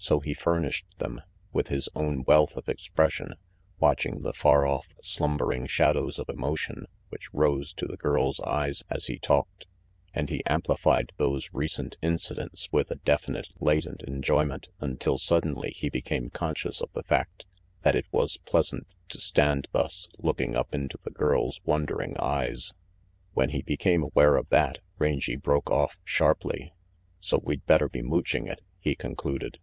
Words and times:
So 0.00 0.20
he 0.20 0.32
furnished 0.32 0.86
them, 0.98 1.22
with 1.52 1.68
his 1.68 1.88
own 1.96 2.22
wealth 2.24 2.56
of 2.56 2.68
expression, 2.68 3.34
watching 3.80 4.22
the 4.22 4.32
far 4.32 4.64
off 4.64 4.86
slumbering 5.02 5.66
shadows 5.66 6.20
of 6.20 6.28
emotion 6.28 6.86
which 7.08 7.34
rose 7.34 7.72
to 7.74 7.86
the 7.86 7.96
girl's 7.96 8.38
eyes 8.40 8.84
as 8.88 9.06
he 9.08 9.18
talked; 9.18 9.66
and 10.14 10.30
he 10.30 10.46
amplified 10.46 11.10
those 11.16 11.50
recent 11.52 11.98
incidents 12.00 12.70
with 12.70 12.92
a 12.92 12.96
definite 12.96 13.48
latent 13.58 14.02
enjoy 14.04 14.44
ment 14.44 14.68
until 14.78 15.18
suddenly 15.18 15.72
he 15.72 15.90
became 15.90 16.30
conscious 16.30 16.80
of 16.80 16.92
the 16.92 17.02
fact 17.02 17.44
that 17.82 17.96
it 17.96 18.06
was 18.12 18.36
pleasant 18.46 18.86
to 19.08 19.20
stand 19.20 19.66
thus, 19.72 20.08
looking 20.18 20.54
up 20.54 20.76
into 20.76 20.96
the 21.02 21.10
girl's 21.10 21.60
wondering 21.64 22.16
eyes. 22.20 22.72
When 23.34 23.48
he 23.50 23.62
became 23.62 24.04
aware 24.04 24.36
of 24.36 24.48
that, 24.50 24.78
Rangy 25.00 25.34
broke 25.34 25.72
off 25.72 25.98
sharply. 26.04 26.72
"So 27.18 27.38
we'd 27.42 27.66
better 27.66 27.88
be 27.88 28.00
mooching 28.02 28.46
it," 28.46 28.60
he 28.78 28.94
concluded. 28.94 29.58